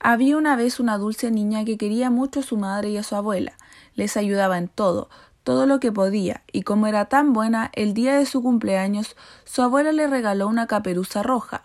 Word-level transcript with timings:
Había 0.00 0.36
una 0.36 0.56
vez 0.56 0.80
una 0.80 0.98
dulce 0.98 1.30
niña 1.30 1.64
que 1.64 1.78
quería 1.78 2.10
mucho 2.10 2.40
a 2.40 2.42
su 2.42 2.56
madre 2.56 2.90
y 2.90 2.96
a 2.96 3.02
su 3.02 3.16
abuela. 3.16 3.52
Les 3.94 4.16
ayudaba 4.16 4.58
en 4.58 4.68
todo, 4.68 5.08
todo 5.42 5.66
lo 5.66 5.80
que 5.80 5.92
podía, 5.92 6.42
y 6.52 6.62
como 6.62 6.86
era 6.86 7.04
tan 7.04 7.32
buena, 7.32 7.70
el 7.74 7.94
día 7.94 8.16
de 8.16 8.26
su 8.26 8.42
cumpleaños 8.42 9.16
su 9.44 9.62
abuela 9.62 9.92
le 9.92 10.06
regaló 10.06 10.48
una 10.48 10.66
caperuza 10.66 11.22
roja. 11.22 11.62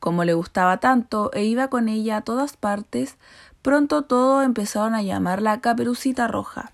Como 0.00 0.24
le 0.24 0.34
gustaba 0.34 0.78
tanto 0.80 1.30
e 1.32 1.44
iba 1.44 1.68
con 1.68 1.88
ella 1.88 2.16
a 2.16 2.22
todas 2.22 2.56
partes, 2.56 3.16
pronto 3.62 4.02
todos 4.02 4.44
empezaron 4.44 4.94
a 4.94 5.02
llamarla 5.02 5.60
Caperucita 5.60 6.26
Roja. 6.26 6.72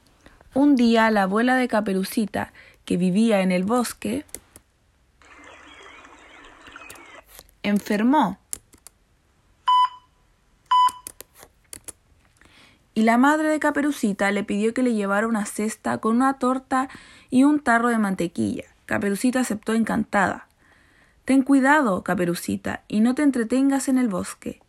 Un 0.55 0.77
día 0.77 1.11
la 1.11 1.25
abuela 1.25 1.55
de 1.57 1.69
Caperucita, 1.69 2.55
que 2.87 2.97
vivía 2.97 3.43
en 3.43 3.53
el 3.53 3.65
bosque, 3.65 4.25
enfermó 7.63 8.39
y 12.99 13.05
la 13.05 13.17
madre 13.17 13.49
de 13.49 13.61
Caperucita 13.61 14.33
le 14.33 14.43
pidió 14.43 14.75
que 14.75 14.83
le 14.83 14.93
llevara 14.93 15.29
una 15.29 15.47
cesta 15.47 15.99
con 15.99 16.17
una 16.17 16.41
torta 16.41 16.89
y 17.31 17.45
un 17.45 17.61
tarro 17.61 17.91
de 17.91 17.99
mantequilla. 17.99 18.65
Caperucita 18.87 19.39
aceptó 19.39 19.75
encantada. 19.75 20.49
Ten 21.25 21.43
cuidado, 21.43 22.03
Caperucita, 22.03 22.83
y 22.89 22.99
no 22.99 23.15
te 23.15 23.23
entretengas 23.23 23.87
en 23.87 23.99
el 23.99 24.09
bosque. 24.09 24.61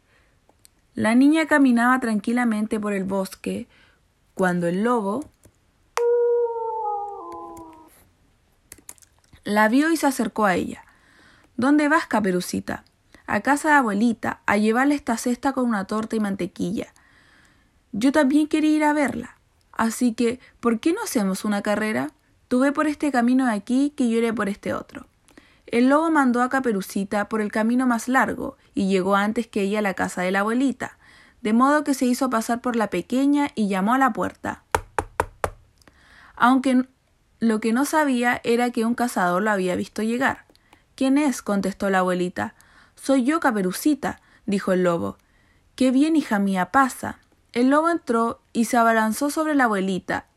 La 0.94 1.16
niña 1.16 1.48
caminaba 1.48 2.00
tranquilamente 2.00 2.80
por 2.80 2.94
el 2.94 3.04
bosque 3.04 3.68
cuando 4.36 4.68
el 4.68 4.84
lobo 4.84 5.26
la 9.44 9.70
vio 9.70 9.92
y 9.92 9.98
se 9.98 10.06
acercó 10.06 10.46
a 10.46 10.54
ella. 10.54 10.84
¿Dónde 11.58 11.90
vas, 11.90 12.06
Caperucita? 12.06 12.84
A 13.26 13.42
casa 13.42 13.70
de 13.70 13.74
abuelita, 13.74 14.42
a 14.46 14.58
llevarle 14.58 14.94
esta 14.94 15.18
cesta 15.18 15.52
con 15.52 15.66
una 15.66 15.86
torta 15.86 16.16
y 16.16 16.20
mantequilla. 16.20 16.94
Yo 17.92 18.12
también 18.12 18.48
quería 18.48 18.76
ir 18.76 18.84
a 18.84 18.94
verla. 18.94 19.38
Así 19.72 20.14
que, 20.14 20.40
¿por 20.60 20.80
qué 20.80 20.94
no 20.94 21.04
hacemos 21.04 21.46
una 21.46 21.62
carrera? 21.62 22.12
Tú 22.48 22.60
ve 22.60 22.72
por 22.72 22.88
este 22.88 23.12
camino 23.12 23.46
de 23.46 23.54
aquí 23.54 23.94
que 23.96 24.10
yo 24.10 24.18
iré 24.18 24.34
por 24.34 24.50
este 24.50 24.74
otro. 24.74 25.08
El 25.68 25.90
lobo 25.90 26.10
mandó 26.10 26.42
a 26.42 26.50
Caperucita 26.50 27.30
por 27.30 27.42
el 27.42 27.52
camino 27.52 27.86
más 27.86 28.08
largo 28.08 28.58
y 28.74 28.88
llegó 28.88 29.16
antes 29.16 29.48
que 29.48 29.62
ella 29.62 29.80
a 29.80 29.84
la 29.84 29.94
casa 29.94 30.22
de 30.22 30.32
la 30.32 30.40
abuelita, 30.40 30.98
de 31.42 31.54
modo 31.54 31.84
que 31.84 31.94
se 31.94 32.06
hizo 32.06 32.30
pasar 32.30 32.62
por 32.62 32.76
la 32.76 32.90
pequeña 32.90 33.50
y 33.54 33.68
llamó 33.68 33.94
a 33.94 34.00
la 34.00 34.12
puerta. 34.12 34.64
Aunque 36.36 36.86
lo 37.40 37.60
que 37.60 37.72
no 37.72 37.86
sabía 37.86 38.42
era 38.44 38.72
que 38.72 38.86
un 38.86 38.96
cazador 38.96 39.44
lo 39.44 39.52
había 39.52 39.76
visto 39.76 40.02
llegar. 40.02 40.46
¿Quién 40.96 41.18
es? 41.18 41.42
contestó 41.42 41.90
la 41.90 42.00
abuelita. 42.00 42.56
Soy 42.96 43.24
yo, 43.24 43.40
Caperucita, 43.40 44.20
dijo 44.46 44.74
el 44.74 44.84
lobo. 44.84 45.18
Qué 45.76 45.92
bien, 45.92 46.16
hija 46.16 46.40
mía, 46.40 46.72
pasa. 46.72 47.20
El 47.54 47.70
lobo 47.70 47.90
entró 47.90 48.42
y 48.54 48.66
se 48.66 48.78
abalanzó 48.78 49.30
sobre 49.30 49.56
la 49.56 49.66
abuelita. 49.66 50.28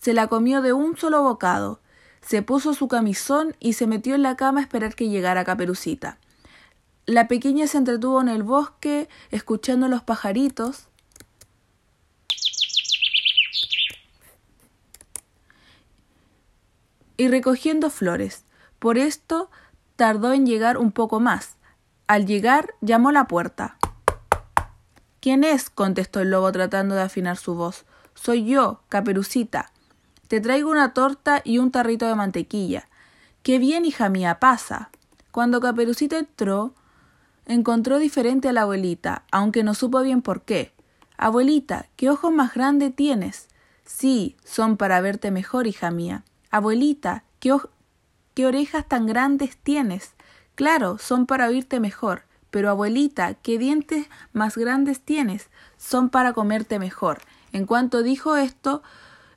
Se 0.00 0.12
la 0.12 0.26
comió 0.26 0.60
de 0.60 0.72
un 0.72 0.96
solo 0.96 1.22
bocado. 1.22 1.80
Se 2.20 2.42
puso 2.42 2.74
su 2.74 2.88
camisón 2.88 3.54
y 3.60 3.74
se 3.74 3.86
metió 3.86 4.14
en 4.14 4.22
la 4.22 4.36
cama 4.36 4.60
a 4.60 4.62
esperar 4.62 4.94
que 4.94 5.08
llegara 5.08 5.44
Caperucita. 5.44 6.18
La 7.06 7.28
pequeña 7.28 7.66
se 7.66 7.78
entretuvo 7.78 8.20
en 8.20 8.28
el 8.28 8.42
bosque, 8.42 9.08
escuchando 9.30 9.88
los 9.88 10.02
pajaritos. 10.02 10.88
y 17.16 17.28
recogiendo 17.28 17.90
flores. 17.90 18.44
Por 18.78 18.98
esto 18.98 19.50
tardó 19.96 20.32
en 20.32 20.46
llegar 20.46 20.78
un 20.78 20.92
poco 20.92 21.20
más. 21.20 21.56
Al 22.06 22.26
llegar 22.26 22.74
llamó 22.80 23.10
a 23.10 23.12
la 23.12 23.26
puerta. 23.26 23.78
¿Quién 25.24 25.42
es? 25.42 25.70
contestó 25.70 26.20
el 26.20 26.32
lobo 26.32 26.52
tratando 26.52 26.94
de 26.94 27.00
afinar 27.00 27.38
su 27.38 27.54
voz. 27.54 27.86
Soy 28.12 28.44
yo, 28.44 28.82
Caperucita. 28.90 29.72
Te 30.28 30.38
traigo 30.38 30.70
una 30.70 30.92
torta 30.92 31.40
y 31.42 31.56
un 31.56 31.70
tarrito 31.70 32.06
de 32.06 32.14
mantequilla. 32.14 32.90
Qué 33.42 33.58
bien, 33.58 33.86
hija 33.86 34.10
mía, 34.10 34.38
pasa. 34.38 34.90
Cuando 35.30 35.62
Caperucita 35.62 36.18
entró, 36.18 36.74
encontró 37.46 37.98
diferente 37.98 38.50
a 38.50 38.52
la 38.52 38.60
abuelita, 38.64 39.22
aunque 39.32 39.64
no 39.64 39.72
supo 39.72 40.02
bien 40.02 40.20
por 40.20 40.42
qué. 40.42 40.74
Abuelita, 41.16 41.86
¿qué 41.96 42.10
ojos 42.10 42.30
más 42.30 42.52
grandes 42.52 42.94
tienes? 42.94 43.48
Sí, 43.86 44.36
son 44.44 44.76
para 44.76 45.00
verte 45.00 45.30
mejor, 45.30 45.66
hija 45.66 45.90
mía. 45.90 46.22
Abuelita, 46.50 47.24
¿qué, 47.40 47.56
qué 48.34 48.44
orejas 48.44 48.86
tan 48.86 49.06
grandes 49.06 49.56
tienes? 49.56 50.12
Claro, 50.54 50.98
son 50.98 51.24
para 51.24 51.48
oírte 51.48 51.80
mejor. 51.80 52.24
Pero 52.54 52.70
abuelita, 52.70 53.34
¿qué 53.34 53.58
dientes 53.58 54.06
más 54.32 54.56
grandes 54.56 55.00
tienes? 55.00 55.48
Son 55.76 56.08
para 56.08 56.34
comerte 56.34 56.78
mejor. 56.78 57.18
En 57.50 57.66
cuanto 57.66 58.04
dijo 58.04 58.36
esto, 58.36 58.80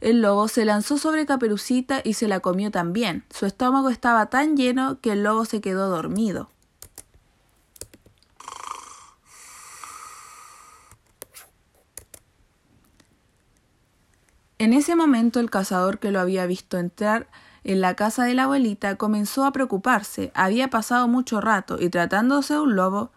el 0.01 0.21
lobo 0.21 0.47
se 0.47 0.65
lanzó 0.65 0.99
sobre 0.99 1.25
Caperucita 1.25 1.99
y 2.03 2.13
se 2.13 2.27
la 2.27 2.41
comió 2.41 2.69
también. 2.69 3.23
Su 3.31 3.47
estómago 3.47 3.89
estaba 3.89 4.27
tan 4.27 4.55
lleno 4.55 5.01
que 5.01 5.13
el 5.13 5.23
lobo 5.23 5.45
se 5.45 5.61
quedó 5.61 5.89
dormido. 5.89 6.51
En 14.59 14.73
ese 14.73 14.95
momento 14.95 15.39
el 15.39 15.49
cazador 15.49 15.97
que 15.97 16.11
lo 16.11 16.19
había 16.19 16.45
visto 16.45 16.77
entrar 16.77 17.25
en 17.67 17.81
la 17.81 17.95
casa 17.95 18.23
de 18.23 18.33
la 18.33 18.43
abuelita 18.43 18.95
comenzó 18.95 19.45
a 19.45 19.51
preocuparse. 19.51 20.31
Había 20.33 20.69
pasado 20.69 21.09
mucho 21.09 21.41
rato 21.41 21.77
y 21.81 21.89
tratándose 21.89 22.53
de 22.53 22.61
un 22.61 22.75
lobo, 22.75 23.11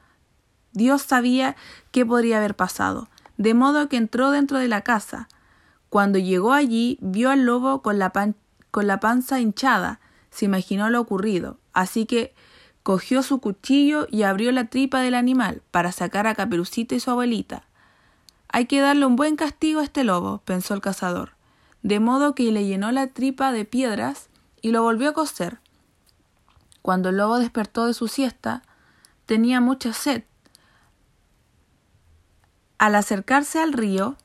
Dios 0.72 1.02
sabía 1.02 1.54
qué 1.92 2.04
podría 2.04 2.38
haber 2.38 2.56
pasado, 2.56 3.08
de 3.36 3.54
modo 3.54 3.88
que 3.88 3.96
entró 3.96 4.32
dentro 4.32 4.58
de 4.58 4.66
la 4.66 4.82
casa. 4.82 5.28
Cuando 5.88 6.18
llegó 6.18 6.52
allí, 6.52 6.98
vio 7.00 7.30
al 7.30 7.44
lobo 7.44 7.80
con 7.82 7.98
la, 8.00 8.12
con 8.72 8.86
la 8.88 8.98
panza 8.98 9.40
hinchada, 9.40 10.00
se 10.30 10.46
imaginó 10.46 10.90
lo 10.90 11.00
ocurrido, 11.00 11.58
así 11.72 12.06
que 12.06 12.34
cogió 12.82 13.22
su 13.22 13.40
cuchillo 13.40 14.08
y 14.10 14.22
abrió 14.22 14.50
la 14.50 14.66
tripa 14.66 15.00
del 15.00 15.14
animal 15.14 15.62
para 15.70 15.92
sacar 15.92 16.26
a 16.26 16.34
Caperucita 16.34 16.96
y 16.96 17.00
su 17.00 17.10
abuelita. 17.10 17.64
Hay 18.48 18.66
que 18.66 18.80
darle 18.80 19.06
un 19.06 19.14
buen 19.14 19.36
castigo 19.36 19.78
a 19.78 19.84
este 19.84 20.02
lobo, 20.02 20.42
pensó 20.44 20.74
el 20.74 20.80
cazador, 20.80 21.34
de 21.82 22.00
modo 22.00 22.34
que 22.34 22.50
le 22.50 22.66
llenó 22.66 22.90
la 22.90 23.08
tripa 23.08 23.52
de 23.52 23.64
piedras 23.64 24.29
y 24.62 24.70
lo 24.72 24.82
volvió 24.82 25.10
a 25.10 25.12
coser. 25.14 25.60
Cuando 26.82 27.10
el 27.10 27.16
lobo 27.16 27.38
despertó 27.38 27.86
de 27.86 27.94
su 27.94 28.08
siesta, 28.08 28.62
tenía 29.26 29.60
mucha 29.60 29.92
sed. 29.92 30.24
Al 32.78 32.94
acercarse 32.94 33.60
al 33.60 33.72
río, 33.72 34.16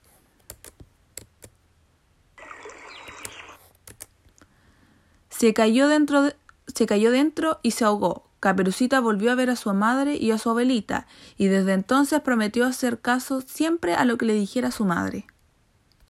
se 5.30 5.54
cayó 5.54 5.90
dentro, 5.90 6.32
se 6.68 6.86
cayó 6.86 7.12
dentro 7.12 7.60
y 7.62 7.72
se 7.72 7.84
ahogó. 7.84 8.30
Caperucita 8.40 9.00
volvió 9.00 9.32
a 9.32 9.36
ver 9.36 9.50
a 9.50 9.56
su 9.56 9.74
madre 9.74 10.16
y 10.16 10.32
a 10.32 10.38
su 10.38 10.50
abuelita, 10.50 11.08
y 11.36 11.48
desde 11.48 11.74
entonces 11.74 12.22
prometió 12.22 12.66
hacer 12.66 13.02
caso 13.02 13.42
siempre 13.42 13.96
a 13.96 14.06
lo 14.06 14.18
que 14.18 14.26
le 14.26 14.34
dijera 14.34 14.72
su 14.72 14.86
madre. 14.86 15.26